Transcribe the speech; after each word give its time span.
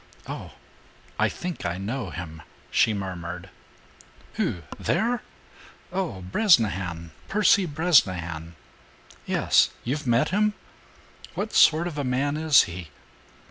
"Oh! 0.25 0.53
I 1.19 1.29
think 1.29 1.63
I 1.63 1.77
know 1.77 2.09
him," 2.09 2.41
she 2.71 2.91
murmured. 2.91 3.51
"Who? 4.33 4.63
There? 4.79 5.21
Oh, 5.93 6.21
Bresnahan, 6.23 7.11
Percy 7.27 7.67
Bresnahan." 7.67 8.55
"Yes. 9.27 9.69
You've 9.83 10.07
met 10.07 10.29
him? 10.29 10.55
What 11.35 11.53
sort 11.53 11.85
of 11.85 11.99
a 11.99 12.03
man 12.03 12.35
is 12.35 12.63
he?" 12.63 12.87